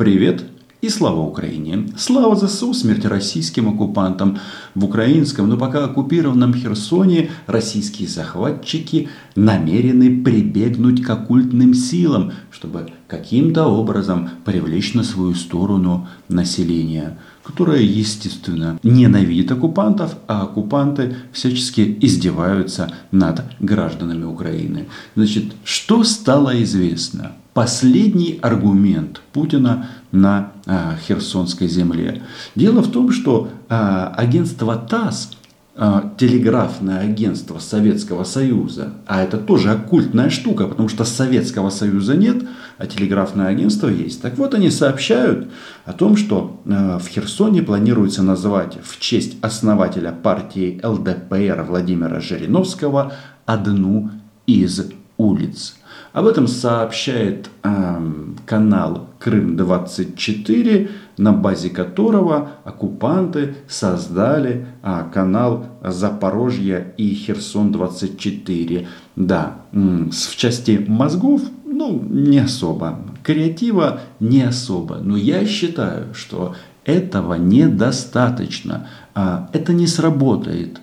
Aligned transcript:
Привет 0.00 0.46
и 0.80 0.88
слава 0.88 1.20
Украине! 1.20 1.90
Слава 1.98 2.34
ЗСУ, 2.34 2.72
смерть 2.72 3.04
российским 3.04 3.68
оккупантам! 3.68 4.38
В 4.74 4.86
украинском, 4.86 5.46
но 5.46 5.58
пока 5.58 5.84
оккупированном 5.84 6.54
Херсоне 6.54 7.28
российские 7.46 8.08
захватчики 8.08 9.10
намерены 9.36 10.24
прибегнуть 10.24 11.02
к 11.02 11.10
оккультным 11.10 11.74
силам, 11.74 12.32
чтобы 12.50 12.86
каким-то 13.08 13.66
образом 13.66 14.30
привлечь 14.46 14.94
на 14.94 15.02
свою 15.02 15.34
сторону 15.34 16.08
население, 16.30 17.18
которое, 17.42 17.82
естественно, 17.82 18.80
ненавидит 18.82 19.52
оккупантов, 19.52 20.16
а 20.26 20.44
оккупанты 20.44 21.16
всячески 21.30 21.98
издеваются 22.00 22.90
над 23.10 23.42
гражданами 23.60 24.24
Украины. 24.24 24.88
Значит, 25.14 25.52
что 25.62 26.04
стало 26.04 26.62
известно? 26.62 27.32
Последний 27.54 28.38
аргумент 28.42 29.20
Путина 29.32 29.88
на 30.12 30.52
а, 30.66 30.96
Херсонской 31.06 31.68
земле. 31.68 32.22
Дело 32.54 32.82
в 32.82 32.90
том, 32.90 33.12
что 33.12 33.48
а, 33.68 34.12
агентство 34.16 34.76
ТАСС, 34.76 35.30
а, 35.76 36.12
телеграфное 36.18 37.00
агентство 37.00 37.58
Советского 37.58 38.24
Союза, 38.24 38.92
а 39.06 39.22
это 39.22 39.38
тоже 39.38 39.70
оккультная 39.70 40.28
штука, 40.28 40.66
потому 40.66 40.88
что 40.88 41.04
Советского 41.04 41.70
Союза 41.70 42.16
нет, 42.16 42.44
а 42.76 42.86
телеграфное 42.86 43.46
агентство 43.46 43.88
есть. 43.88 44.20
Так 44.20 44.36
вот, 44.36 44.52
они 44.54 44.70
сообщают 44.70 45.48
о 45.84 45.92
том, 45.92 46.16
что 46.16 46.60
а, 46.66 46.98
в 46.98 47.08
Херсоне 47.08 47.62
планируется 47.62 48.22
назвать 48.22 48.78
в 48.82 49.00
честь 49.00 49.36
основателя 49.42 50.12
партии 50.12 50.80
ЛДПР 50.82 51.64
Владимира 51.66 52.20
Жириновского 52.20 53.14
одну 53.46 54.10
из 54.46 54.90
улиц. 55.16 55.76
Об 56.12 56.26
этом 56.26 56.48
сообщает 56.48 57.50
э, 57.62 58.00
канал 58.46 59.08
Крым-24, 59.20 60.90
на 61.18 61.32
базе 61.32 61.70
которого 61.70 62.50
оккупанты 62.64 63.54
создали 63.68 64.66
э, 64.82 65.04
канал 65.14 65.66
Запорожье 65.84 66.94
и 66.96 67.14
Херсон-24. 67.14 68.86
Да, 69.16 69.56
в 69.72 70.36
части 70.36 70.84
мозгов, 70.88 71.42
ну, 71.64 72.02
не 72.08 72.38
особо. 72.38 72.98
Креатива 73.22 74.00
не 74.18 74.42
особо. 74.42 74.96
Но 74.96 75.16
я 75.16 75.46
считаю, 75.46 76.14
что 76.14 76.54
этого 76.84 77.34
недостаточно. 77.34 78.88
А, 79.14 79.48
это 79.52 79.72
не 79.72 79.86
сработает. 79.86 80.80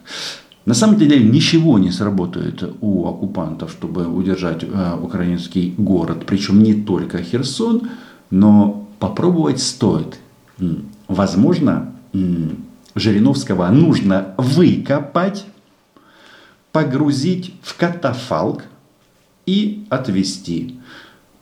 На 0.68 0.74
самом 0.74 0.98
деле 0.98 1.18
ничего 1.24 1.80
не 1.80 1.92
сработает 1.92 2.62
у 2.82 3.08
оккупантов, 3.08 3.72
чтобы 3.72 4.06
удержать 4.06 4.66
э, 4.66 4.98
украинский 5.02 5.74
город. 5.78 6.26
Причем 6.26 6.62
не 6.62 6.74
только 6.74 7.24
Херсон, 7.24 7.84
но 8.32 8.86
попробовать 9.00 9.62
стоит. 9.62 10.20
Возможно, 11.08 11.94
Жириновского 12.96 13.70
нужно 13.70 14.36
выкопать, 14.38 15.46
погрузить 16.74 17.54
в 17.62 17.78
катафалк 17.78 18.64
и 19.46 19.86
отвезти 19.88 20.82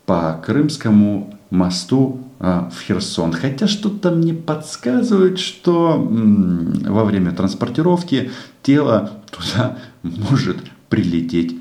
по 0.06 0.40
Крымскому 0.46 1.38
мосту 1.50 2.20
а, 2.40 2.70
в 2.70 2.82
Херсон. 2.82 3.34
Хотя 3.34 3.68
что-то 3.68 4.12
мне 4.12 4.34
подсказывает, 4.34 5.40
что 5.40 5.98
во 5.98 7.06
время 7.06 7.32
транспортировки 7.32 8.32
тело 8.62 9.12
туда 9.32 9.78
может 10.04 10.58
прилететь 10.90 11.56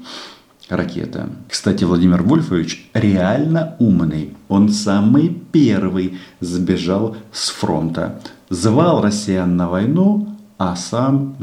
ракета. 0.69 1.29
Кстати, 1.49 1.85
Владимир 1.85 2.23
Вольфович 2.23 2.91
реально 2.95 3.77
умный. 3.79 4.35
Он 4.49 4.69
самый 4.69 5.29
первый 5.53 6.19
сбежал 6.41 7.17
с 7.33 7.51
фронта. 7.51 8.21
Звал 8.51 9.03
россиян 9.03 9.57
на 9.57 9.69
войну, 9.69 10.37
а 10.59 10.77
сам 10.77 11.37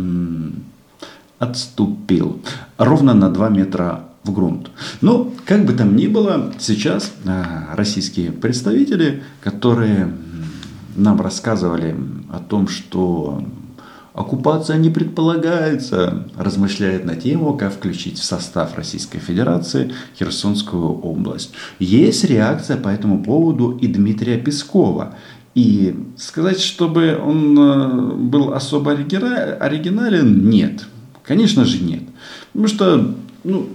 отступил. 1.39 2.41
Ровно 2.77 3.13
на 3.13 3.29
2 3.29 3.49
метра 3.49 4.03
в 4.23 4.33
грунт. 4.33 4.69
Но, 5.01 5.31
как 5.45 5.65
бы 5.65 5.73
там 5.73 5.95
ни 5.95 6.07
было, 6.07 6.53
сейчас 6.59 7.11
а, 7.25 7.73
российские 7.75 8.31
представители, 8.31 9.23
которые 9.41 10.13
нам 10.95 11.19
рассказывали 11.19 11.95
о 12.29 12.39
том, 12.39 12.67
что 12.67 13.43
оккупация 14.13 14.77
не 14.77 14.89
предполагается, 14.89 16.27
размышляют 16.37 17.05
на 17.05 17.15
тему, 17.15 17.57
как 17.57 17.73
включить 17.73 18.19
в 18.19 18.23
состав 18.23 18.75
Российской 18.75 19.19
Федерации 19.19 19.93
Херсонскую 20.17 20.99
область. 20.99 21.51
Есть 21.79 22.23
реакция 22.25 22.77
по 22.77 22.89
этому 22.89 23.23
поводу 23.23 23.77
и 23.77 23.87
Дмитрия 23.87 24.37
Пескова. 24.37 25.15
И 25.53 25.95
сказать, 26.15 26.61
чтобы 26.61 27.19
он 27.21 27.57
а, 27.59 28.13
был 28.15 28.53
особо 28.53 28.91
оригинален, 28.91 30.49
нет. 30.49 30.85
Конечно 31.23 31.65
же 31.65 31.83
нет. 31.83 32.03
Потому 32.53 32.67
что 32.67 33.15
ну, 33.43 33.69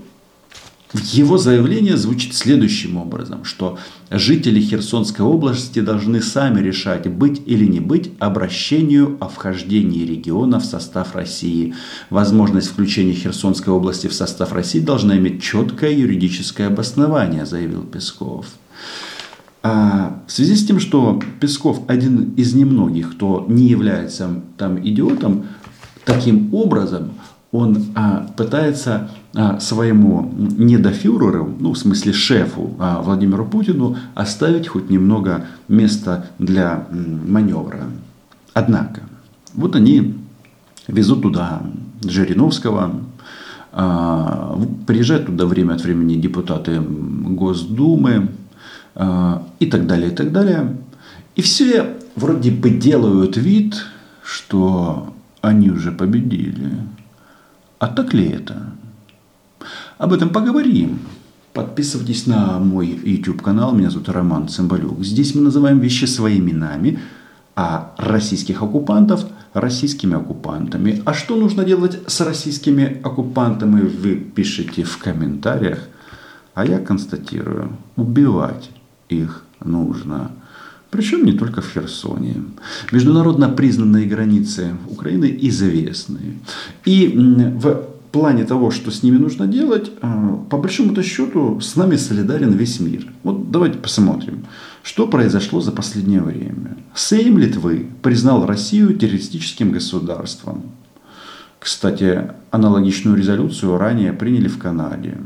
его 0.99 1.39
заявление 1.39 1.97
звучит 1.97 2.35
следующим 2.35 2.97
образом, 2.97 3.45
что 3.45 3.79
жители 4.11 4.61
Херсонской 4.61 5.25
области 5.25 5.81
должны 5.81 6.23
сами 6.23 6.61
решать, 6.61 7.09
быть 7.09 7.43
или 7.47 7.67
не 7.67 7.81
быть 7.81 8.13
обращению 8.19 9.17
о 9.21 9.29
вхождении 9.29 10.05
региона 10.05 10.61
в 10.61 10.65
состав 10.65 11.15
России. 11.15 11.75
Возможность 12.11 12.69
включения 12.69 13.15
Херсонской 13.15 13.73
области 13.73 14.07
в 14.07 14.15
состав 14.15 14.53
России 14.53 14.81
должна 14.81 15.17
иметь 15.17 15.43
четкое 15.43 15.93
юридическое 15.93 16.69
обоснование, 16.69 17.47
заявил 17.47 17.83
Песков. 17.83 18.47
А 19.63 20.23
в 20.27 20.33
связи 20.33 20.55
с 20.55 20.65
тем, 20.65 20.79
что 20.79 21.21
Песков 21.41 21.81
один 21.89 22.35
из 22.37 22.55
немногих, 22.55 23.13
кто 23.17 23.45
не 23.49 23.67
является 23.67 24.43
там 24.57 24.79
идиотом, 24.79 25.47
таким 26.05 26.55
образом 26.55 27.15
он 27.51 27.87
а, 27.95 28.29
пытается 28.37 29.11
своему 29.61 30.33
недофюреру, 30.37 31.55
ну 31.61 31.73
в 31.73 31.79
смысле 31.79 32.13
шефу 32.13 32.75
а, 32.79 33.03
Владимиру 33.03 33.45
Путину, 33.45 33.97
оставить 34.15 34.67
хоть 34.69 34.89
немного 34.89 35.47
места 35.69 36.31
для 36.39 36.87
маневра. 36.91 37.85
Однако, 38.55 39.03
вот 39.53 39.77
они 39.77 40.15
везут 40.89 41.23
туда 41.23 41.63
Жириновского, 42.03 42.95
а, 43.73 44.59
приезжают 44.87 45.27
туда 45.27 45.45
время 45.45 45.75
от 45.75 45.83
времени 45.83 46.15
депутаты 46.17 46.81
Госдумы 46.81 48.29
а, 48.95 49.47
и 49.59 49.67
так 49.67 49.87
далее, 49.87 50.11
и 50.11 50.15
так 50.15 50.33
далее. 50.33 50.77
И 51.35 51.43
все 51.43 51.97
вроде 52.15 52.51
бы 52.51 52.71
делают 52.71 53.37
вид, 53.37 53.85
что 54.25 55.13
они 55.43 55.71
уже 55.71 55.93
победили. 55.93 56.73
А 57.79 57.89
так 57.89 58.15
ли 58.15 58.29
это? 58.29 58.73
Об 59.99 60.13
этом 60.13 60.31
поговорим. 60.31 60.99
Подписывайтесь 61.53 62.27
на 62.27 62.59
мой 62.59 62.89
YouTube 62.89 63.41
канал. 63.41 63.75
Меня 63.75 63.91
зовут 63.91 64.09
Роман 64.11 64.49
Цымбалюк. 64.49 65.03
Здесь 65.03 65.35
мы 65.35 65.41
называем 65.41 65.79
вещи 65.79 66.05
своими 66.05 66.51
именами, 66.51 66.99
а 67.55 67.95
российских 67.97 68.63
оккупантов 68.63 69.25
российскими 69.55 70.15
оккупантами. 70.17 71.03
А 71.07 71.15
что 71.15 71.37
нужно 71.37 71.65
делать 71.65 71.99
с 72.07 72.21
российскими 72.21 73.01
оккупантами, 73.03 73.81
вы 73.81 74.17
пишите 74.17 74.85
в 74.85 74.99
комментариях. 74.99 75.79
А 76.55 76.65
я 76.67 76.79
констатирую, 76.79 77.77
убивать 77.97 78.71
их 79.09 79.45
нужно. 79.65 80.31
Причем 80.91 81.25
не 81.25 81.33
только 81.33 81.63
в 81.63 81.71
Херсоне. 81.73 82.45
Международно 82.93 83.49
признанные 83.49 84.07
границы 84.07 84.75
Украины 84.89 85.37
известны. 85.41 86.39
И 86.85 87.09
в 87.09 87.96
плане 88.17 88.45
того, 88.45 88.71
что 88.71 88.91
с 88.91 89.03
ними 89.03 89.19
нужно 89.19 89.47
делать, 89.47 89.91
э, 90.01 90.37
по 90.49 90.57
большому-то 90.57 91.03
счету 91.03 91.61
с 91.61 91.77
нами 91.77 91.97
солидарен 91.97 92.53
весь 92.53 92.81
мир. 92.81 93.07
Вот 93.23 93.51
давайте 93.51 93.77
посмотрим, 93.77 94.47
что 94.83 95.07
произошло 95.07 95.61
за 95.61 95.71
последнее 95.71 96.23
время. 96.23 96.79
Сейм 96.95 97.37
Литвы 97.37 97.87
признал 98.01 98.47
Россию 98.47 98.97
террористическим 98.97 99.71
государством. 99.71 100.63
Кстати, 101.59 102.31
аналогичную 102.51 103.19
резолюцию 103.19 103.77
ранее 103.77 104.15
приняли 104.15 104.49
в 104.49 104.59
Канаде. 104.59 105.19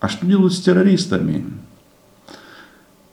А 0.00 0.08
что 0.08 0.26
делают 0.26 0.54
с 0.54 0.60
террористами? 0.60 1.44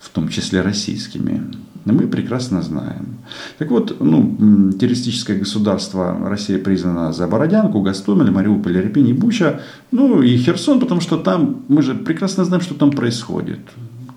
в 0.05 0.09
том 0.09 0.29
числе 0.29 0.61
российскими, 0.61 1.43
мы 1.93 2.07
прекрасно 2.07 2.61
знаем. 2.61 3.17
Так 3.57 3.69
вот, 3.69 3.97
ну, 3.99 4.71
террористическое 4.71 5.39
государство 5.39 6.17
Россия 6.27 6.57
признана 6.57 7.13
за 7.13 7.27
Бородянку, 7.27 7.81
Гастомель, 7.81 8.31
Мариуполь, 8.31 8.77
Ирпень 8.77 9.09
и 9.09 9.13
Буча, 9.13 9.61
ну 9.91 10.21
и 10.21 10.35
Херсон, 10.37 10.79
потому 10.79 11.01
что 11.01 11.17
там, 11.17 11.63
мы 11.67 11.81
же 11.81 11.93
прекрасно 11.93 12.43
знаем, 12.45 12.61
что 12.61 12.73
там 12.73 12.91
происходит. 12.91 13.59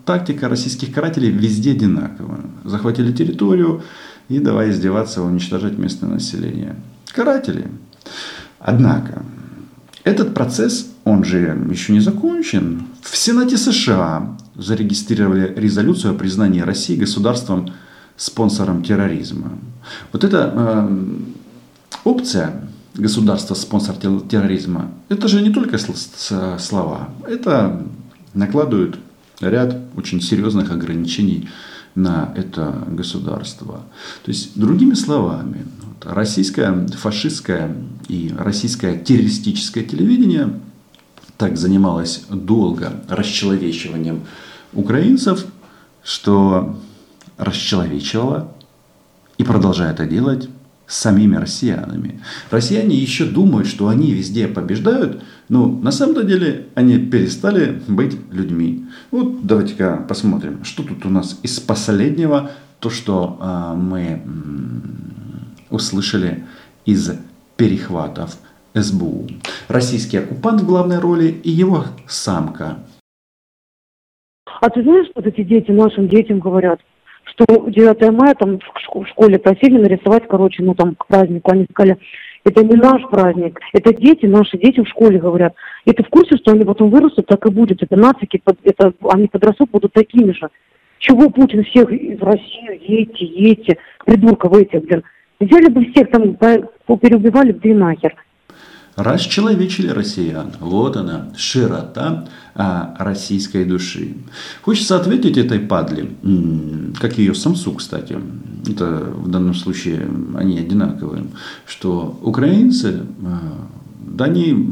Тактика 0.04 0.48
российских 0.48 0.92
карателей 0.94 1.30
везде 1.30 1.72
одинакова. 1.72 2.40
Захватили 2.64 3.12
территорию 3.12 3.82
и 4.30 4.38
давай 4.38 4.70
издеваться, 4.70 5.22
уничтожать 5.22 5.78
местное 5.78 6.10
население. 6.10 6.76
Каратели. 7.14 7.66
Однако, 8.58 9.22
этот 10.04 10.32
процесс, 10.32 10.90
он 11.08 11.24
же 11.24 11.38
еще 11.70 11.92
не 11.92 12.00
закончен. 12.00 12.82
В 13.02 13.16
Сенате 13.16 13.56
США 13.56 14.36
зарегистрировали 14.54 15.54
резолюцию 15.56 16.14
о 16.14 16.18
признании 16.18 16.60
России 16.60 16.96
государством 16.96 17.72
спонсором 18.16 18.82
терроризма. 18.82 19.52
Вот 20.12 20.24
эта 20.24 20.52
э, 20.54 20.88
опция 22.04 22.68
государства 22.94 23.54
спонсор 23.54 23.94
терроризма, 23.96 24.90
это 25.08 25.28
же 25.28 25.40
не 25.40 25.50
только 25.50 25.78
слова, 26.58 27.08
это 27.26 27.86
накладывают 28.34 28.98
ряд 29.40 29.76
очень 29.96 30.20
серьезных 30.20 30.70
ограничений 30.72 31.48
на 31.94 32.32
это 32.36 32.84
государство. 32.88 33.82
То 34.24 34.30
есть, 34.30 34.58
другими 34.58 34.94
словами, 34.94 35.64
российское 36.02 36.86
фашистское 36.88 37.74
и 38.08 38.34
российское 38.36 38.98
террористическое 38.98 39.84
телевидение 39.84 40.60
так 41.38 41.56
занималось 41.56 42.24
долго 42.28 42.92
расчеловечиванием 43.08 44.22
украинцев, 44.74 45.46
что 46.02 46.78
расчеловечивало 47.38 48.52
и 49.38 49.44
продолжает 49.44 50.00
это 50.00 50.06
делать 50.06 50.50
с 50.88 50.98
самими 50.98 51.36
россиянами. 51.36 52.20
Россияне 52.50 52.96
еще 52.96 53.24
думают, 53.24 53.68
что 53.68 53.88
они 53.88 54.12
везде 54.12 54.48
побеждают, 54.48 55.22
но 55.48 55.68
на 55.68 55.92
самом 55.92 56.26
деле 56.26 56.66
они 56.74 56.98
перестали 56.98 57.80
быть 57.86 58.16
людьми. 58.32 58.86
Вот 59.10 59.46
давайте-ка 59.46 60.04
посмотрим, 60.08 60.64
что 60.64 60.82
тут 60.82 61.06
у 61.06 61.10
нас 61.10 61.38
из 61.42 61.60
последнего, 61.60 62.50
то, 62.80 62.90
что 62.90 63.38
э, 63.40 63.76
мы 63.76 64.22
услышали 65.70 66.44
из 66.84 67.12
перехватов 67.56 68.38
СБУ. 68.82 69.26
Российский 69.68 70.18
оккупант 70.18 70.60
в 70.60 70.66
главной 70.66 70.98
роли 70.98 71.26
и 71.26 71.50
его 71.50 71.84
самка. 72.06 72.78
А 74.60 74.70
ты 74.70 74.82
знаешь, 74.82 75.08
что 75.10 75.20
эти 75.20 75.42
дети 75.42 75.70
нашим 75.70 76.08
детям 76.08 76.40
говорят? 76.40 76.80
что 77.38 77.44
9 77.68 78.12
мая 78.12 78.34
там 78.34 78.58
в 78.58 79.06
школе 79.06 79.38
просили 79.38 79.78
нарисовать, 79.78 80.24
короче, 80.28 80.62
ну 80.62 80.74
там 80.74 80.94
к 80.94 81.06
празднику. 81.06 81.50
Они 81.52 81.66
сказали, 81.70 81.98
это 82.44 82.64
не 82.64 82.76
наш 82.76 83.02
праздник, 83.10 83.60
это 83.72 83.94
дети, 83.94 84.26
наши 84.26 84.58
дети 84.58 84.80
в 84.80 84.88
школе 84.88 85.18
говорят. 85.18 85.54
И 85.84 85.92
ты 85.92 86.02
в 86.02 86.08
курсе, 86.08 86.36
что 86.36 86.52
они 86.52 86.64
потом 86.64 86.90
вырастут, 86.90 87.26
так 87.26 87.44
и 87.46 87.50
будет. 87.50 87.82
Это 87.82 87.96
нацики, 87.96 88.42
это, 88.64 88.92
они 89.10 89.28
подрастут, 89.28 89.70
будут 89.70 89.92
такими 89.92 90.32
же. 90.32 90.48
Чего 90.98 91.30
Путин 91.30 91.64
всех 91.64 91.88
в 91.88 92.24
Россию, 92.24 92.80
едьте, 92.80 93.24
едьте, 93.24 93.78
придурков 94.04 94.56
этих, 94.56 94.82
блин. 94.82 95.04
Взяли 95.38 95.70
бы 95.70 95.84
всех 95.92 96.10
там, 96.10 96.34
переубивали 96.34 97.52
бы 97.52 97.68
и 97.68 97.74
нахер 97.74 98.16
расчеловечили 98.98 99.88
россиян. 99.88 100.52
Вот 100.58 100.96
она, 100.96 101.28
широта 101.36 102.26
а, 102.54 102.96
российской 102.98 103.64
души. 103.64 104.16
Хочется 104.62 104.96
ответить 104.96 105.38
этой 105.38 105.60
падле, 105.60 106.10
как 107.00 107.16
ее 107.16 107.34
самсу, 107.34 107.72
кстати, 107.72 108.18
это 108.66 108.86
в 109.14 109.30
данном 109.30 109.54
случае 109.54 110.08
они 110.36 110.58
одинаковые, 110.58 111.26
что 111.64 112.18
украинцы, 112.22 113.02
а, 113.24 113.68
да 114.00 114.24
они 114.24 114.66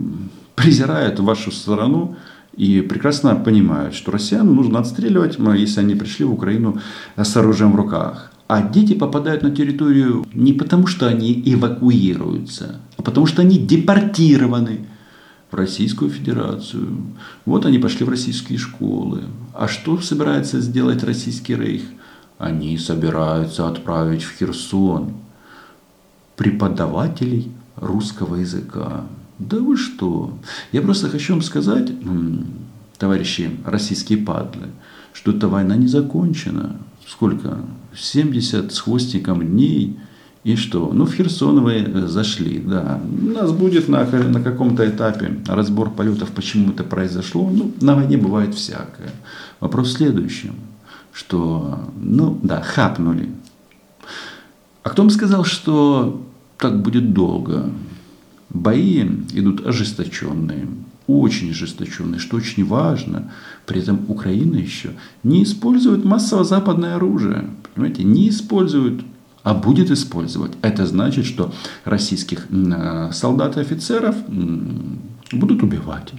презирают 0.57 1.21
вашу 1.21 1.53
страну, 1.53 2.17
и 2.57 2.81
прекрасно 2.81 3.37
понимают, 3.37 3.95
что 3.95 4.11
россиян 4.11 4.53
нужно 4.53 4.81
отстреливать, 4.81 5.39
если 5.39 5.81
они 5.81 5.95
пришли 5.95 6.25
в 6.25 6.33
Украину 6.33 6.81
с 7.15 7.37
оружием 7.37 7.73
в 7.73 7.77
руках. 7.77 8.33
А 8.49 8.63
дети 8.63 8.95
попадают 8.95 9.43
на 9.43 9.51
территорию 9.51 10.25
не 10.33 10.53
потому, 10.53 10.87
что 10.87 11.09
они 11.09 11.43
эвакуируются, 11.45 12.81
а 12.97 13.03
потому 13.03 13.27
что 13.27 13.43
они 13.43 13.59
депортированы 13.59 14.87
в 15.51 15.55
Российскую 15.55 16.11
Федерацию. 16.11 16.97
Вот 17.45 17.67
они 17.67 17.79
пошли 17.79 18.05
в 18.05 18.09
российские 18.09 18.59
школы. 18.59 19.25
А 19.53 19.67
что 19.69 20.01
собирается 20.01 20.61
сделать 20.61 21.03
российский 21.03 21.57
рейх? 21.57 21.83
Они 22.39 22.79
собираются 22.79 23.67
отправить 23.67 24.23
в 24.23 24.39
Херсон 24.39 25.15
преподавателей 26.37 27.51
русского 27.77 28.37
языка. 28.37 29.07
Да 29.39 29.59
вы 29.59 29.77
что? 29.77 30.39
Я 30.73 30.83
просто 30.83 31.09
хочу 31.09 31.33
вам 31.33 31.43
сказать, 31.43 31.91
товарищи 32.99 33.51
российские 33.65 34.19
падлы, 34.19 34.69
что 35.13 35.33
эта 35.33 35.49
война 35.49 35.77
не 35.77 35.87
закончена. 35.87 36.77
Сколько? 37.09 37.59
70 37.95 38.73
с 38.73 38.81
хвостиком 38.81 39.47
дней. 39.47 39.99
И 40.45 40.55
что? 40.55 40.91
Ну, 40.93 41.07
в 41.07 41.13
Херсон 41.13 41.67
э, 41.69 42.07
зашли, 42.07 42.59
да. 42.59 43.01
У 43.21 43.27
нас 43.31 43.51
будет 43.51 43.89
на, 43.89 44.05
на 44.05 44.41
каком-то 44.41 44.89
этапе 44.89 45.41
разбор 45.47 45.91
полетов, 45.91 46.31
почему 46.31 46.71
это 46.71 46.85
произошло. 46.85 47.51
Ну, 47.51 47.73
на 47.81 47.97
войне 47.97 48.17
бывает 48.17 48.55
всякое. 48.55 49.11
Вопрос 49.59 49.89
в 49.89 49.97
следующем, 49.97 50.55
что, 51.13 51.91
ну, 52.01 52.39
да, 52.43 52.61
хапнули. 52.61 53.31
А 54.85 54.91
кто 54.91 55.03
вам 55.03 55.11
сказал, 55.11 55.45
что 55.45 56.25
так 56.59 56.81
будет 56.81 57.13
долго? 57.13 57.73
Бои 58.51 59.03
идут 59.33 59.67
ожесточенные, 59.67 60.69
очень 61.07 61.51
ожесточенные, 61.51 62.19
что 62.19 62.37
очень 62.37 62.65
важно. 62.65 63.31
При 63.65 63.81
этом 63.81 64.05
Украина 64.09 64.57
еще 64.57 64.91
не 65.23 65.43
использует 65.43 66.05
массово 66.05 66.45
западное 66.45 66.97
оружие. 66.97 67.51
Понимаете, 67.75 68.05
не 68.05 68.29
используют 68.29 69.03
а 69.43 69.55
будет 69.55 69.93
использовать. 69.93 70.55
Это 70.61 70.87
значит, 70.87 71.25
что 71.25 71.53
российских 71.85 72.49
э, 72.51 73.11
солдат 73.13 73.57
и 73.57 73.61
офицеров 73.61 74.17
будут 75.33 75.63
убивать. 75.63 76.13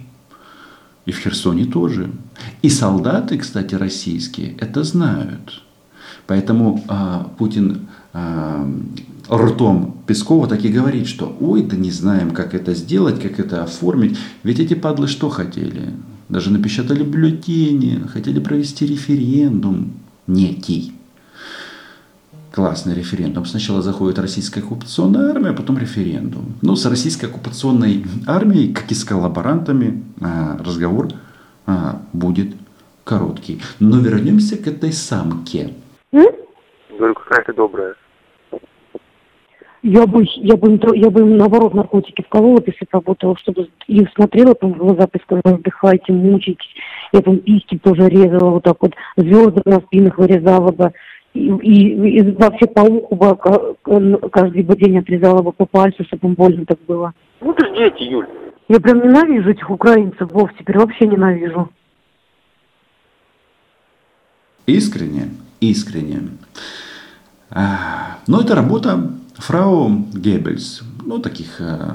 И 1.06 1.12
в 1.12 1.20
Херсоне 1.20 1.66
тоже. 1.66 2.10
И 2.62 2.70
солдаты, 2.70 3.38
кстати, 3.38 3.76
российские, 3.76 4.56
это 4.60 4.84
знают. 4.84 5.62
Поэтому 6.26 6.82
а, 6.88 7.30
Путин 7.38 7.88
а, 8.14 8.66
ртом 9.30 9.98
Пескова 10.08 10.48
так 10.48 10.64
и 10.64 10.70
говорит, 10.70 11.08
что 11.08 11.36
ой, 11.40 11.64
да 11.64 11.76
не 11.76 11.92
знаем, 11.92 12.32
как 12.32 12.54
это 12.54 12.74
сделать, 12.74 13.22
как 13.22 13.40
это 13.40 13.64
оформить. 13.64 14.18
Ведь 14.44 14.60
эти 14.60 14.74
падлы 14.74 15.08
что 15.08 15.30
хотели? 15.30 15.94
Даже 16.30 16.52
напечатали 16.52 17.04
бюллетени, 17.04 18.06
хотели 18.08 18.40
провести 18.40 18.86
референдум 18.86 19.94
некий. 20.28 20.94
Классный 22.52 22.96
референдум. 22.96 23.46
Сначала 23.46 23.82
заходит 23.82 24.18
российская 24.20 24.62
оккупационная 24.62 25.30
армия, 25.30 25.50
а 25.50 25.54
потом 25.54 25.78
референдум. 25.78 26.56
Ну, 26.62 26.76
с 26.76 26.86
российской 26.86 27.26
оккупационной 27.26 28.04
армией, 28.26 28.74
как 28.74 28.92
и 28.92 28.96
с 28.96 29.04
коллаборантами, 29.04 30.04
а, 30.20 30.58
разговор 30.58 31.10
а, 31.66 32.02
будет 32.14 32.56
короткий. 33.04 33.62
Но 33.80 34.00
вернемся 34.00 34.58
к 34.58 34.68
этой 34.68 34.92
самке. 34.92 35.74
Говорю, 36.12 37.14
какая 37.14 37.46
ты 37.46 37.54
добрая. 37.54 37.94
Я 39.84 40.08
бы, 40.08 40.26
я 40.36 40.56
бы, 40.58 40.80
я 40.96 41.10
бы 41.10 41.22
им 41.22 41.38
наоборот 41.38 41.74
наркотики 41.74 42.24
вколола, 42.24 42.62
если 42.66 42.88
работала, 42.92 43.38
чтобы 43.38 43.70
их 43.88 44.10
смотрела 44.16 44.56
там 44.56 44.74
в 44.74 44.78
глаза, 44.78 45.08
и 45.14 45.20
сказала, 45.20 45.58
вздыхайте, 45.58 46.14
мучайтесь. 46.14 46.76
Я 47.14 47.22
там 47.22 47.38
письки 47.38 47.78
тоже 47.78 48.10
резала, 48.10 48.50
вот 48.50 48.64
так 48.64 48.78
вот, 48.82 48.94
звезды 49.16 49.62
на 49.66 49.80
спинах 49.80 50.18
вырезала 50.18 50.72
бы. 50.72 50.92
И, 51.34 51.48
и, 51.48 52.18
и 52.18 52.32
вообще 52.32 52.66
по 52.66 52.82
уху 52.82 53.16
бы 53.16 53.38
каждый 54.32 54.64
бы 54.64 54.76
день 54.76 54.98
отрезала 54.98 55.44
бы 55.44 55.52
по 55.52 55.66
пальцу, 55.66 56.04
чтобы 56.06 56.30
им 56.30 56.34
больно 56.34 56.66
так 56.66 56.80
было. 56.88 57.14
Ну 57.42 57.54
ты 57.54 57.66
ж 57.68 57.78
дети, 57.78 58.04
Юль. 58.04 58.28
Я 58.68 58.80
прям 58.80 59.00
ненавижу 59.00 59.52
этих 59.52 59.70
украинцев, 59.70 60.32
Вов, 60.32 60.50
теперь 60.60 60.78
вообще 60.80 61.06
ненавижу. 61.06 61.70
Искренне, 64.66 65.30
искренне. 65.62 66.22
А, 67.50 68.18
но 68.28 68.42
это 68.42 68.56
работа 68.56 69.12
фрау 69.38 70.08
Геббельс, 70.14 70.82
ну, 71.06 71.20
таких 71.20 71.60
э, 71.60 71.94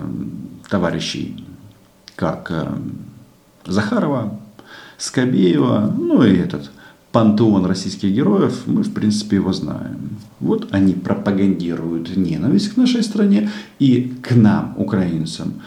товарищей, 0.69 1.45
как 2.17 2.51
э, 2.51 2.73
Захарова, 3.67 4.41
Скобеева, 4.99 5.93
ну 5.99 6.25
и 6.25 6.37
этот 6.37 6.71
пантеон 7.13 7.67
российских 7.67 8.11
героев, 8.11 8.63
мы, 8.67 8.83
в 8.83 8.95
принципе, 8.95 9.37
его 9.37 9.53
знаем. 9.53 10.19
Вот 10.41 10.69
они 10.73 10.95
пропагандируют 10.95 12.17
ненависть 12.17 12.75
к 12.75 12.77
нашей 12.77 13.03
стране 13.03 13.51
и 13.79 14.15
к 14.23 14.35
нам, 14.35 14.75
украинцам. 14.79 15.61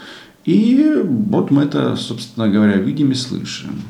И 0.44 1.02
вот 1.04 1.50
мы 1.50 1.62
это, 1.62 1.96
собственно 1.96 2.48
говоря, 2.48 2.76
видим 2.76 3.10
и 3.12 3.14
слышим. 3.14 3.82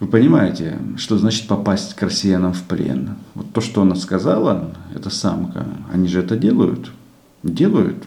Вы 0.00 0.06
понимаете, 0.06 0.78
что 0.96 1.18
значит 1.18 1.48
попасть 1.48 1.94
к 1.94 2.02
россиянам 2.02 2.52
в 2.52 2.62
плен? 2.62 3.16
Вот 3.34 3.52
то, 3.52 3.60
что 3.60 3.82
она 3.82 3.96
сказала, 3.96 4.72
это 4.94 5.10
самка, 5.10 5.66
они 5.92 6.06
же 6.06 6.20
это 6.20 6.36
делают. 6.36 6.92
Делают 7.42 8.04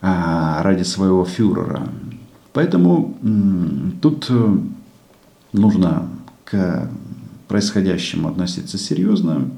а, 0.00 0.62
ради 0.62 0.84
своего 0.84 1.24
фюрера. 1.24 1.88
Поэтому 2.52 3.18
м- 3.22 3.98
тут 4.00 4.26
э, 4.28 4.58
нужно 5.52 6.08
к 6.44 6.88
происходящему 7.48 8.28
относиться 8.28 8.78
серьезно 8.78 9.50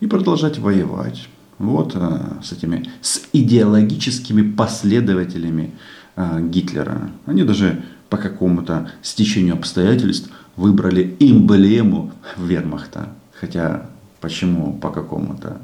и 0.00 0.06
продолжать 0.06 0.58
воевать. 0.58 1.28
Вот 1.58 1.92
а, 1.94 2.38
с 2.42 2.52
этими, 2.52 2.88
с 3.02 3.22
идеологическими 3.34 4.50
последователями 4.52 5.74
а, 6.16 6.40
Гитлера. 6.40 7.10
Они 7.26 7.42
даже 7.44 7.82
по 8.08 8.16
какому-то 8.16 8.90
стечению 9.02 9.54
обстоятельств 9.54 10.30
выбрали 10.56 11.16
эмблему 11.20 12.12
вермахта. 12.36 13.08
Хотя 13.40 13.86
почему 14.20 14.72
по 14.72 14.90
какому-то? 14.90 15.58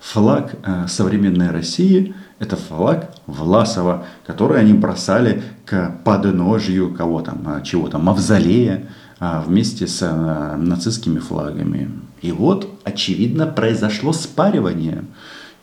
Флаг 0.00 0.56
э, 0.64 0.86
современной 0.88 1.50
России– 1.50 2.14
это 2.40 2.56
флаг 2.56 3.14
Власова, 3.26 4.04
который 4.26 4.58
они 4.60 4.72
бросали 4.72 5.42
к 5.64 5.94
подножью 6.04 6.92
кого 6.92 7.20
там, 7.20 7.62
чего 7.62 7.88
там, 7.88 8.04
мавзолея, 8.04 8.88
а, 9.20 9.40
вместе 9.40 9.86
с 9.86 10.02
э, 10.02 10.56
нацистскими 10.56 11.20
флагами. 11.20 11.88
И 12.22 12.32
вот, 12.32 12.68
очевидно, 12.82 13.46
произошло 13.46 14.12
спаривание. 14.12 15.04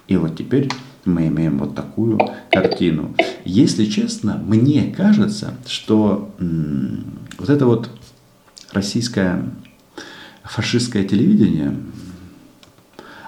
И 0.07 0.15
вот 0.15 0.37
теперь 0.37 0.69
мы 1.09 1.27
имеем 1.27 1.57
вот 1.59 1.75
такую 1.75 2.19
картину. 2.51 3.15
Если 3.45 3.85
честно, 3.85 4.41
мне 4.45 4.93
кажется, 4.95 5.53
что 5.67 6.33
вот 6.39 7.49
это 7.49 7.65
вот 7.65 7.89
российское 8.71 9.43
фашистское 10.43 11.03
телевидение, 11.03 11.75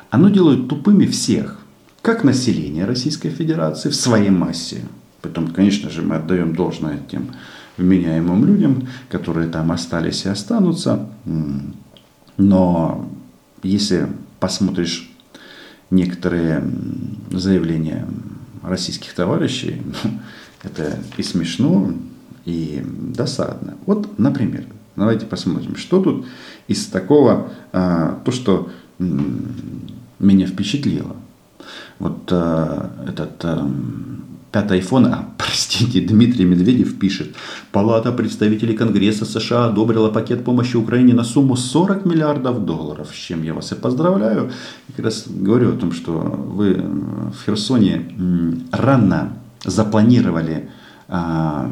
оно 0.10 0.30
делает 0.30 0.68
тупыми 0.68 1.06
всех, 1.06 1.60
как 2.02 2.24
население 2.24 2.86
Российской 2.86 3.30
Федерации 3.30 3.90
в 3.90 3.96
своей 3.96 4.32
массе. 4.32 4.82
Потом, 5.22 5.48
конечно 5.48 5.90
же, 5.90 6.02
мы 6.02 6.16
отдаем 6.16 6.56
должное 6.56 7.00
тем 7.10 7.32
вменяемым 7.78 8.44
людям, 8.46 8.88
которые 9.10 9.50
там 9.50 9.72
остались 9.72 10.26
и 10.26 10.30
останутся. 10.30 11.08
Но 12.38 13.08
если 13.62 14.08
посмотришь 14.40 15.11
некоторые 15.92 16.64
заявления 17.32 18.08
российских 18.64 19.14
товарищей, 19.14 19.82
это 20.64 21.00
и 21.18 21.24
смешно, 21.24 21.94
и 22.46 22.84
досадно. 22.86 23.76
Вот, 23.86 24.18
например, 24.18 24.66
давайте 24.96 25.26
посмотрим, 25.26 25.76
что 25.76 26.02
тут 26.02 26.26
из 26.68 26.88
такого, 26.88 27.52
а, 27.72 28.20
то, 28.26 28.32
что 28.32 28.72
меня 29.00 30.48
впечатлило. 30.48 31.16
Вот 32.00 32.30
а, 32.32 32.92
этот 33.08 33.46
пятый 34.52 34.80
iPhone, 34.80 35.08
а, 35.08 35.30
простите, 35.38 36.02
Дмитрий 36.02 36.46
Медведев 36.46 37.00
пишет, 37.00 37.36
Палата 37.72 38.12
представителей 38.12 38.76
Конгресса 38.76 39.26
США 39.26 39.66
одобрила 39.66 40.10
пакет 40.10 40.44
помощи 40.44 40.76
Украине 40.76 41.14
на 41.14 41.24
сумму 41.24 41.56
40 41.56 42.06
миллиардов 42.06 42.66
долларов, 42.66 43.10
с 43.14 43.18
чем 43.18 43.44
я 43.44 43.54
вас 43.54 43.72
и 43.72 43.76
поздравляю. 43.76 44.52
Я 44.90 44.96
как 44.96 45.06
раз 45.06 45.26
говорю 45.28 45.70
о 45.70 45.78
том, 45.78 45.92
что 45.92 46.12
вы 46.12 46.74
в 46.74 47.46
Херсоне 47.46 48.14
рано 48.72 49.38
запланировали 49.64 50.70
а, 51.08 51.70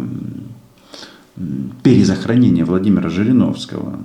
перезахоронение 1.83 2.65
Владимира 2.65 3.09
Жириновского. 3.09 3.99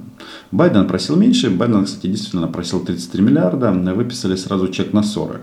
Байден 0.50 0.86
просил 0.86 1.16
меньше, 1.16 1.50
Байден, 1.50 1.84
кстати, 1.84 2.06
действительно 2.06 2.46
просил 2.46 2.80
33 2.80 3.22
миллиарда, 3.22 3.72
выписали 3.72 4.36
сразу 4.36 4.68
чек 4.68 4.92
на 4.92 5.02
40. 5.02 5.40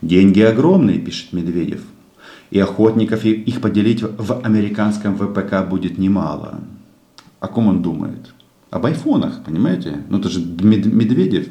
Деньги 0.00 0.40
огромные, 0.40 0.98
пишет 0.98 1.32
Медведев 1.32 1.80
и 2.50 2.58
охотников 2.58 3.24
их 3.24 3.60
поделить 3.60 4.02
в 4.02 4.40
американском 4.42 5.16
ВПК 5.16 5.68
будет 5.68 5.98
немало. 5.98 6.60
О 7.40 7.48
ком 7.48 7.68
он 7.68 7.82
думает? 7.82 8.32
Об 8.70 8.86
айфонах, 8.86 9.42
понимаете? 9.44 10.02
Ну 10.08 10.18
это 10.18 10.28
же 10.28 10.40
Медведев. 10.40 11.48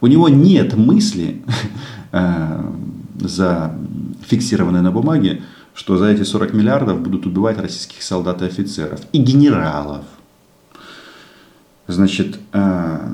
У 0.00 0.06
него 0.06 0.28
нет 0.28 0.74
мысли, 0.74 1.42
э, 2.12 2.72
зафиксированной 3.20 4.80
на 4.80 4.90
бумаге, 4.90 5.42
что 5.74 5.96
за 5.96 6.06
эти 6.06 6.22
40 6.22 6.54
миллиардов 6.54 7.00
будут 7.00 7.26
убивать 7.26 7.58
российских 7.58 8.02
солдат 8.02 8.42
и 8.42 8.46
офицеров. 8.46 9.00
И 9.12 9.18
генералов. 9.18 10.04
Значит, 11.88 12.38
э, 12.52 13.12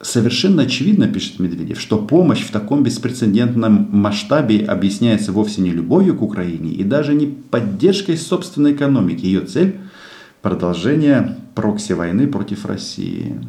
Совершенно 0.00 0.62
очевидно, 0.62 1.08
пишет 1.08 1.40
Медведев, 1.40 1.80
что 1.80 1.98
помощь 1.98 2.44
в 2.44 2.52
таком 2.52 2.84
беспрецедентном 2.84 3.88
масштабе 3.90 4.64
объясняется 4.64 5.32
вовсе 5.32 5.60
не 5.60 5.70
любовью 5.70 6.16
к 6.16 6.22
Украине 6.22 6.70
и 6.70 6.84
даже 6.84 7.14
не 7.14 7.26
поддержкой 7.26 8.16
собственной 8.16 8.74
экономики. 8.74 9.24
Ее 9.24 9.40
цель– 9.40 9.80
продолжение 10.42 11.36
прокси-войны 11.56 12.28
против 12.28 12.64
России. 12.64 13.40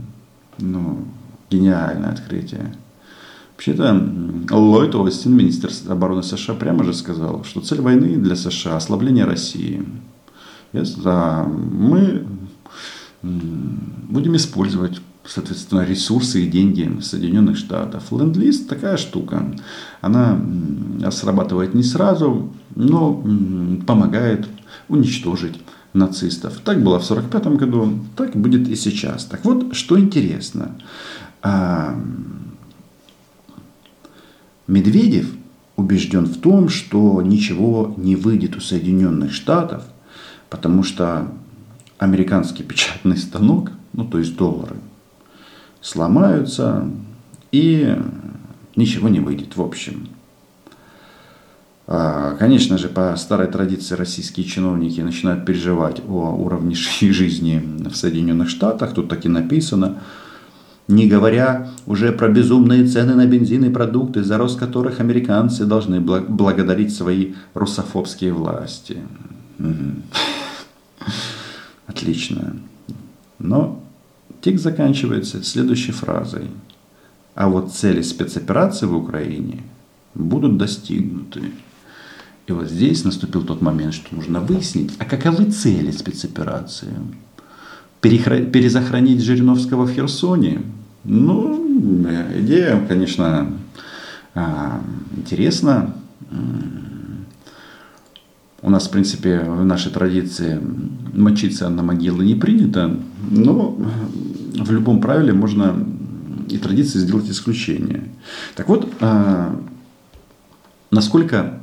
Ну, 0.58 1.06
гениальное 1.52 2.10
открытие. 2.10 2.74
Вообще-то 3.54 4.10
Ллойд 4.50 4.96
Остин, 4.96 5.36
министр 5.36 5.70
обороны 5.88 6.24
США, 6.24 6.56
прямо 6.56 6.84
же 6.84 6.96
сказал, 6.96 7.44
что 7.44 7.62
цель 7.62 7.82
войны 7.82 8.16
для 8.16 8.36
США– 8.36 8.76
ослабление 8.78 9.26
России. 9.26 9.86
Yes, 10.74 11.00
да, 11.04 11.44
мы 11.44 12.26
будем 13.22 14.36
использовать 14.36 15.00
соответственно, 15.30 15.86
ресурсы 15.86 16.44
и 16.44 16.48
деньги 16.48 17.00
Соединенных 17.02 17.58
Штатов. 17.58 18.12
Ленд-лиз 18.12 18.66
такая 18.66 18.98
штука. 18.98 19.54
Она 20.02 20.40
срабатывает 21.12 21.74
не 21.74 21.84
сразу, 21.84 22.52
но 22.76 23.24
помогает 23.86 24.48
уничтожить 24.88 25.60
нацистов. 25.94 26.60
Так 26.64 26.84
было 26.84 27.00
в 27.00 27.10
1945 27.10 27.60
году, 27.60 28.00
так 28.16 28.36
будет 28.36 28.68
и 28.68 28.76
сейчас. 28.76 29.26
Так 29.26 29.46
вот, 29.46 29.76
что 29.76 30.00
интересно. 30.00 30.76
А, 31.42 31.96
Медведев 34.68 35.32
убежден 35.76 36.26
в 36.26 36.40
том, 36.40 36.70
что 36.70 37.22
ничего 37.22 37.94
не 37.98 38.16
выйдет 38.16 38.56
у 38.56 38.60
Соединенных 38.60 39.32
Штатов, 39.32 39.84
потому 40.50 40.84
что 40.84 41.32
американский 41.98 42.64
печатный 42.64 43.18
станок, 43.18 43.72
ну 43.94 44.06
то 44.06 44.20
есть 44.20 44.36
доллары, 44.36 44.76
сломаются, 45.82 46.90
и 47.52 47.96
ничего 48.76 49.10
не 49.10 49.20
выйдет 49.20 49.56
в 49.56 49.62
общем. 49.62 50.08
А, 51.92 52.36
конечно 52.38 52.78
же, 52.78 52.88
по 52.88 53.16
старой 53.16 53.48
традиции 53.48 53.96
российские 53.96 54.46
чиновники 54.46 55.02
начинают 55.02 55.46
переживать 55.46 56.02
о 56.08 56.36
уровне 56.36 56.76
жизни 57.02 57.64
в 57.90 57.96
Соединенных 57.96 58.50
Штатах. 58.50 58.94
Тут 58.94 59.10
так 59.10 59.26
и 59.26 59.30
написано. 59.30 59.98
Не 60.88 61.08
говоря 61.08 61.70
уже 61.88 62.12
про 62.12 62.30
безумные 62.30 62.86
цены 62.86 63.16
на 63.16 63.26
бензин 63.26 63.66
и 63.66 63.70
продукты, 63.70 64.24
за 64.24 64.38
рост 64.38 64.60
которых 64.60 65.00
американцы 65.00 65.66
должны 65.66 66.00
благодарить 66.00 66.96
свои 66.96 67.34
русофобские 67.54 68.34
власти. 68.34 68.98
Отлично. 71.88 72.56
Но 73.40 73.84
Текст 74.42 74.64
заканчивается 74.64 75.44
следующей 75.44 75.92
фразой. 75.92 76.48
А 77.36 77.50
вот 77.50 77.72
цели 77.74 78.02
спецоперации 78.02 78.86
в 78.86 78.96
Украине 78.96 79.64
будут 80.16 80.58
достигнуты. 80.58 81.42
И 82.48 82.52
вот 82.52 82.68
здесь 82.70 83.04
наступил 83.04 83.44
тот 83.44 83.62
момент, 83.62 83.94
что 83.94 84.16
нужно 84.16 84.40
выяснить, 84.40 84.94
а 84.98 85.06
каковы 85.06 85.46
цели 85.46 85.92
спецоперации? 85.92 86.94
Перезахоронить 88.02 89.22
Жириновского 89.22 89.86
в 89.86 89.92
Херсоне? 89.92 90.62
Ну, 91.04 92.06
идея, 92.40 92.84
конечно, 92.88 93.54
а, 94.34 94.82
интересна. 95.16 95.94
У 98.62 98.70
нас, 98.70 98.88
в 98.88 98.92
принципе, 98.92 99.40
в 99.40 99.64
нашей 99.64 99.92
традиции 99.92 100.60
мочиться 101.14 101.70
на 101.70 101.84
могилы 101.84 102.26
не 102.26 102.36
принято, 102.36 102.98
но 103.32 103.78
в 104.64 104.72
любом 104.72 105.02
правиле 105.02 105.34
можно 105.34 105.86
и 106.50 106.58
традиции 106.58 107.00
сделать 107.00 107.30
исключение. 107.30 108.10
Так 108.56 108.70
вот, 108.70 108.92
а, 109.00 109.60
насколько 110.92 111.60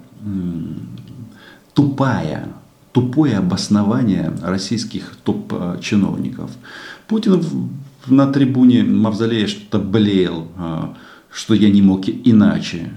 тупая, 1.75 2.49
тупое 2.93 3.37
обоснование 3.38 4.33
российских 4.43 5.17
топ-чиновников. 5.23 6.50
Путин 7.09 7.43
на 8.07 8.33
трибуне 8.33 8.83
Мавзолея 8.85 9.47
что-то 9.47 9.79
блеял, 9.79 10.49
а, 10.57 10.95
что 11.31 11.55
я 11.55 11.71
не 11.71 11.83
мог 11.83 12.09
иначе. 12.09 12.93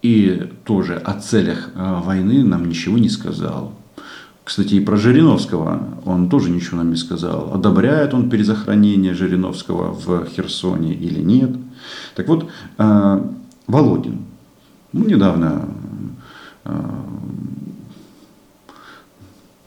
И 0.00 0.50
тоже 0.64 0.96
о 0.96 1.20
целях 1.20 1.70
а, 1.74 2.00
войны 2.00 2.42
нам 2.44 2.68
ничего 2.68 2.98
не 2.98 3.08
сказал. 3.08 3.74
Кстати, 4.52 4.74
и 4.74 4.80
про 4.80 4.98
Жириновского 4.98 5.80
он 6.04 6.28
тоже 6.28 6.50
ничего 6.50 6.76
нам 6.76 6.90
не 6.90 6.96
сказал. 6.96 7.54
Одобряет 7.54 8.12
он 8.12 8.28
перезахоронение 8.28 9.14
Жириновского 9.14 9.94
в 9.94 10.26
Херсоне 10.26 10.92
или 10.92 11.22
нет. 11.22 11.56
Так 12.14 12.28
вот, 12.28 12.50
а, 12.76 13.32
Володин. 13.66 14.18
Мы 14.92 15.06
недавно 15.06 15.70
а, 16.64 17.02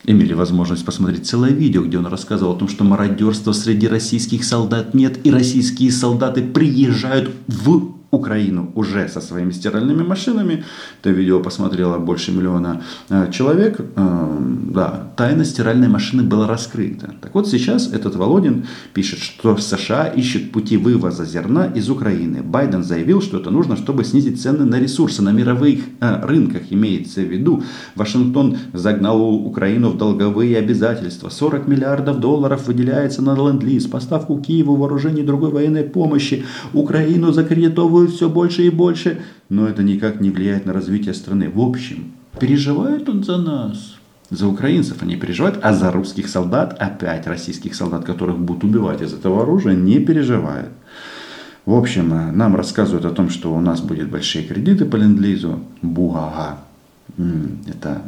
имели 0.04 0.34
возможность 0.34 0.86
посмотреть 0.86 1.26
целое 1.26 1.50
видео, 1.50 1.82
где 1.82 1.98
он 1.98 2.06
рассказывал 2.06 2.54
о 2.54 2.60
том, 2.60 2.68
что 2.68 2.84
мародерства 2.84 3.54
среди 3.54 3.88
российских 3.88 4.46
солдат 4.46 4.94
нет, 4.94 5.26
и 5.26 5.32
российские 5.32 5.92
солдаты 5.92 6.44
приезжают 6.44 7.32
в 7.48 7.95
Украину 8.16 8.72
уже 8.76 9.08
со 9.08 9.22
своими 9.22 9.52
стиральными 9.52 10.04
машинами. 10.04 10.64
Это 11.02 11.12
видео 11.12 11.40
посмотрело 11.40 11.98
больше 11.98 12.32
миллиона 12.32 12.82
э, 13.10 13.32
человек. 13.32 13.80
Э, 13.96 14.38
да, 14.76 15.08
тайна 15.16 15.46
стиральной 15.46 15.88
машины 15.88 16.24
была 16.24 16.48
раскрыта. 16.48 17.14
Так 17.22 17.34
вот 17.34 17.48
сейчас 17.48 17.94
этот 17.94 18.16
Володин 18.16 18.66
пишет, 18.94 19.20
что 19.20 19.58
США 19.58 20.08
ищет 20.08 20.52
пути 20.52 20.78
вывоза 20.78 21.26
зерна 21.26 21.66
из 21.66 21.90
Украины. 21.90 22.42
Байден 22.44 22.84
заявил, 22.84 23.22
что 23.22 23.38
это 23.38 23.52
нужно, 23.52 23.78
чтобы 23.78 24.04
снизить 24.04 24.42
цены 24.42 24.66
на 24.66 24.80
ресурсы 24.80 25.22
на 25.22 25.32
мировых 25.32 25.80
э, 26.00 26.26
рынках. 26.26 26.64
Имеется 26.70 27.22
в 27.22 27.32
виду, 27.32 27.64
Вашингтон 27.96 28.58
загнал 28.74 29.22
Украину 29.22 29.90
в 29.90 29.98
долговые 29.98 30.58
обязательства. 30.58 31.30
40 31.30 31.68
миллиардов 31.68 32.20
долларов 32.20 32.68
выделяется 32.68 33.22
на 33.22 33.36
ленд-лиз, 33.36 33.86
поставку 33.88 34.40
Киеву 34.40 34.76
вооружений 34.76 35.22
и 35.22 35.26
другой 35.26 35.52
военной 35.52 35.84
помощи. 35.84 36.46
Украину 36.74 37.32
закредитовывают 37.32 38.05
все 38.08 38.30
больше 38.30 38.64
и 38.66 38.70
больше. 38.70 39.22
Но 39.50 39.68
это 39.68 39.84
никак 39.84 40.22
не 40.22 40.32
влияет 40.32 40.66
на 40.66 40.74
развитие 40.74 41.14
страны. 41.14 41.50
В 41.50 41.60
общем, 41.62 42.14
переживает 42.40 43.08
он 43.10 43.24
за 43.24 43.38
нас. 43.38 43.96
За 44.30 44.48
украинцев 44.48 45.04
они 45.04 45.16
переживают, 45.16 45.60
а 45.62 45.74
за 45.74 45.92
русских 45.92 46.28
солдат, 46.28 46.76
опять 46.80 47.28
российских 47.28 47.76
солдат, 47.76 48.06
которых 48.06 48.40
будут 48.40 48.64
убивать 48.64 49.02
из 49.02 49.14
этого 49.14 49.44
оружия, 49.44 49.76
не 49.76 50.00
переживают. 50.00 50.70
В 51.66 51.74
общем, 51.74 52.10
нам 52.10 52.56
рассказывают 52.56 53.06
о 53.06 53.12
том, 53.12 53.30
что 53.30 53.54
у 53.54 53.60
нас 53.60 53.82
будут 53.82 54.10
большие 54.10 54.46
кредиты 54.46 54.86
по 54.86 54.96
ленд-лизу. 54.98 55.60
Бугага. 55.82 56.58
Это 57.68 58.02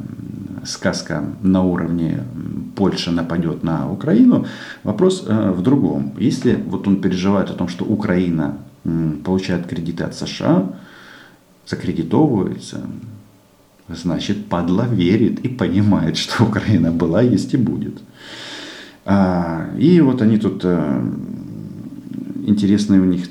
сказка 0.66 1.24
на 1.42 1.64
уровне 1.64 2.24
Польша 2.76 3.12
нападет 3.12 3.64
на 3.64 3.92
Украину. 3.92 4.46
Вопрос 4.84 5.24
э, 5.28 5.52
в 5.52 5.62
другом. 5.62 6.14
Если 6.20 6.56
вот 6.56 6.88
он 6.88 7.02
переживает 7.02 7.50
о 7.50 7.54
том, 7.54 7.68
что 7.68 7.86
Украина 7.86 8.58
получает 9.24 9.68
кредиты 9.68 10.04
от 10.04 10.16
США, 10.16 10.74
закредитовывается, 11.66 12.82
значит, 13.88 14.48
падла 14.48 14.88
верит 14.88 15.40
и 15.40 15.48
понимает, 15.48 16.18
что 16.24 16.44
Украина 16.44 16.92
была, 16.92 17.22
есть 17.22 17.54
и 17.54 17.58
будет. 17.58 18.02
А, 19.06 19.70
и 19.78 20.02
вот 20.02 20.22
они 20.22 20.38
тут 20.38 20.62
э, 20.66 21.12
интересный 22.46 23.00
у 23.00 23.06
них 23.06 23.30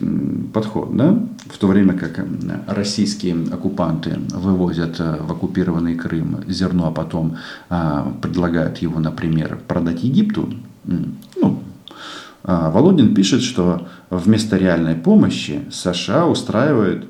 подход, 0.52 0.96
да? 0.96 1.18
В 1.50 1.58
то 1.58 1.66
время 1.68 1.92
как 1.92 2.24
российские 2.66 3.36
оккупанты 3.52 4.18
вывозят 4.30 4.98
э, 5.00 5.18
в 5.20 5.30
оккупированный 5.32 5.94
Крым 5.94 6.44
зерно, 6.48 6.88
а 6.88 6.92
потом 6.92 7.36
а, 7.68 8.12
предлагают 8.22 8.78
его, 8.78 9.00
например, 9.00 9.58
продать 9.68 10.02
Египту, 10.02 10.48
Володин 12.46 13.14
пишет, 13.14 13.42
что 13.42 13.88
вместо 14.08 14.56
реальной 14.56 14.94
помощи 14.94 15.62
США 15.70 16.26
устраивают 16.26 17.06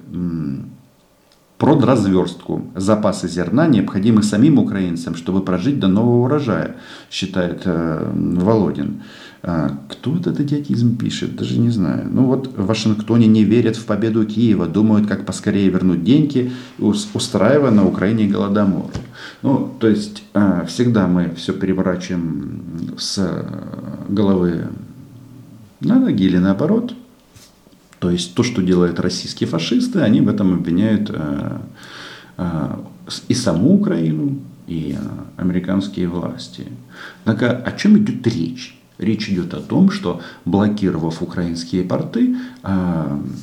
продразверстку. 1.59 2.71
Запасы 2.75 3.29
зерна 3.29 3.67
необходимы 3.67 4.23
самим 4.23 4.59
украинцам, 4.59 5.15
чтобы 5.15 5.43
прожить 5.43 5.79
до 5.81 5.89
нового 5.89 6.25
урожая, 6.25 6.77
считает 7.11 7.63
э, 7.65 8.13
Володин. 8.15 9.03
А, 9.43 9.79
кто 9.89 10.17
этот 10.17 10.41
идиотизм 10.41 10.97
пишет, 10.97 11.37
даже 11.37 11.59
не 11.59 11.71
знаю. 11.71 12.09
Ну 12.11 12.25
вот 12.25 12.49
в 12.49 12.67
Вашингтоне 12.67 13.27
не 13.27 13.45
верят 13.45 13.77
в 13.77 13.87
победу 13.87 14.25
Киева, 14.27 14.67
думают, 14.67 15.07
как 15.07 15.25
поскорее 15.25 15.71
вернуть 15.71 16.05
деньги, 16.05 16.53
устраивая 16.79 17.71
на 17.71 17.87
Украине 17.87 18.27
голодомор. 18.27 18.91
Ну, 19.43 19.73
то 19.79 19.89
есть 19.89 20.25
э, 20.35 20.65
всегда 20.69 21.07
мы 21.07 21.33
все 21.37 21.55
переворачиваем 21.55 22.97
с 22.99 23.47
головы 24.09 24.69
на 25.87 25.99
ноги 25.99 26.25
или 26.25 26.39
наоборот– 26.39 26.95
то 27.99 28.11
есть 28.11 28.35
то, 28.35 28.43
что 28.43 28.63
делают 28.63 29.01
российские 29.01 29.49
фашисты, 29.49 30.01
они 30.01 30.21
в 30.21 30.29
этом 30.29 30.55
обвиняют 30.55 31.11
э, 31.11 31.59
э, 32.37 32.77
и 33.29 33.35
саму 33.35 33.75
Украину, 33.75 34.39
и 34.67 34.97
э, 34.99 35.03
американские 35.37 36.09
власти. 36.09 36.67
Однако 37.25 37.57
о 37.57 37.73
чем 37.73 37.99
идет 37.99 38.27
речь? 38.27 38.79
Речь 38.99 39.29
идет 39.29 39.55
о 39.55 39.61
том, 39.61 39.91
что 39.91 40.21
блокировав 40.47 41.21
украинские 41.21 41.85
порты, 41.85 42.35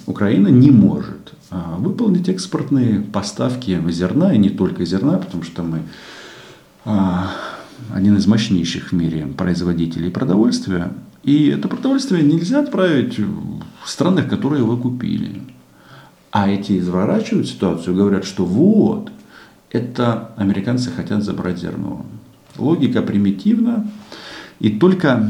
Украина 0.07 0.47
не 0.47 0.71
может 0.71 1.33
выполнить 1.77 2.27
экспортные 2.27 3.01
поставки 3.01 3.79
зерна, 3.91 4.33
и 4.33 4.39
не 4.39 4.49
только 4.49 4.83
зерна, 4.83 5.19
потому 5.19 5.43
что 5.43 5.61
мы 5.61 5.81
один 7.93 8.17
из 8.17 8.25
мощнейших 8.25 8.91
в 8.91 8.95
мире 8.95 9.27
производителей 9.27 10.09
продовольствия. 10.09 10.91
И 11.23 11.47
это 11.47 11.67
продовольствие 11.67 12.21
нельзя 12.23 12.59
отправить 12.59 13.17
в 13.17 13.89
страны, 13.89 14.23
которые 14.23 14.63
вы 14.63 14.77
купили. 14.77 15.41
А 16.31 16.49
эти 16.49 16.79
изворачивают 16.79 17.47
ситуацию, 17.47 17.95
говорят, 17.95 18.25
что 18.25 18.45
вот, 18.45 19.11
это 19.69 20.33
американцы 20.35 20.91
хотят 20.91 21.23
забрать 21.23 21.59
зерно. 21.59 22.05
Логика 22.57 23.01
примитивна. 23.01 23.89
И 24.59 24.69
только 24.69 25.27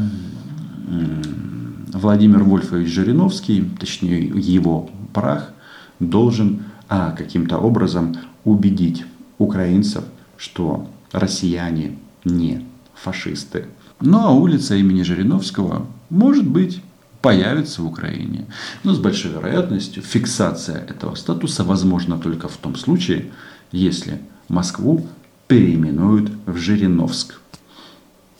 Владимир 1.92 2.42
Вольфович 2.42 2.88
Жириновский, 2.88 3.64
точнее 3.78 4.26
его 4.26 4.90
прах, 5.12 5.52
должен 6.00 6.64
а, 6.88 7.12
каким-то 7.12 7.58
образом 7.58 8.16
убедить 8.44 9.04
украинцев, 9.38 10.04
что 10.36 10.88
россияне 11.12 11.98
не 12.24 12.66
фашисты. 12.94 13.66
Ну 14.00 14.18
а 14.18 14.30
улица 14.30 14.74
имени 14.74 15.02
Жириновского, 15.02 15.86
может 16.10 16.46
быть, 16.46 16.82
появится 17.22 17.80
в 17.80 17.86
Украине. 17.86 18.46
Но 18.82 18.92
с 18.92 18.98
большой 18.98 19.32
вероятностью 19.32 20.02
фиксация 20.02 20.78
этого 20.78 21.14
статуса 21.14 21.64
возможна 21.64 22.18
только 22.18 22.48
в 22.48 22.56
том 22.56 22.76
случае, 22.76 23.30
если 23.72 24.20
Москву 24.48 25.06
переименуют 25.48 26.30
в 26.44 26.56
Жириновск. 26.56 27.40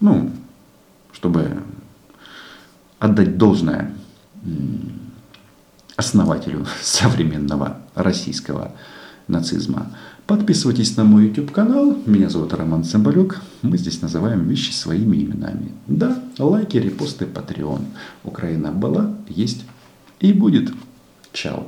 Ну, 0.01 0.31
чтобы 1.13 1.63
отдать 2.99 3.39
должное 3.39 3.95
основателю 5.97 6.67
современного 6.83 7.79
российского 7.95 8.73
нацизма. 9.29 9.97
Подписывайтесь 10.27 10.97
на 10.97 11.05
мой 11.05 11.27
YouTube 11.27 11.51
канал. 11.51 11.99
Меня 12.07 12.31
зовут 12.31 12.55
Роман 12.55 12.83
Цымбалюк. 12.83 13.43
Мы 13.61 13.77
здесь 13.77 14.01
называем 14.01 14.49
вещи 14.49 14.71
своими 14.73 15.19
именами. 15.19 15.73
Да, 15.87 16.19
лайки, 16.39 16.79
репосты, 16.79 17.27
Patreon. 17.27 17.83
Украина 18.25 18.73
была, 18.73 19.15
есть 19.29 19.65
и 20.21 20.33
будет. 20.33 20.73
Чао. 21.33 21.67